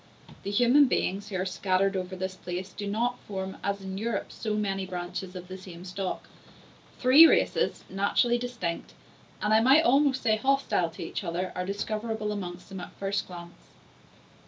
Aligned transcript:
The 0.41 0.49
human 0.49 0.85
beings 0.85 1.29
who 1.29 1.35
are 1.35 1.45
scattered 1.45 1.95
over 1.95 2.15
this 2.15 2.33
space 2.33 2.73
do 2.73 2.87
not 2.87 3.19
form, 3.19 3.57
as 3.63 3.81
in 3.81 3.99
Europe, 3.99 4.31
so 4.31 4.55
many 4.55 4.83
branches 4.83 5.35
of 5.35 5.47
the 5.47 5.59
same 5.59 5.85
stock. 5.85 6.27
Three 6.97 7.27
races, 7.27 7.83
naturally 7.87 8.39
distinct, 8.39 8.95
and, 9.43 9.53
I 9.53 9.59
might 9.59 9.83
almost 9.83 10.23
say, 10.23 10.37
hostile 10.37 10.89
to 10.89 11.03
each 11.03 11.23
other, 11.23 11.51
are 11.55 11.67
discoverable 11.67 12.31
amongst 12.31 12.69
them 12.69 12.79
at 12.79 12.89
the 12.93 12.97
first 12.97 13.27
glance. 13.27 13.61